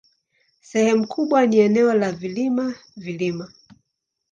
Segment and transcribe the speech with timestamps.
[0.61, 3.51] Sehemu kubwa ni eneo la vilima-vilima.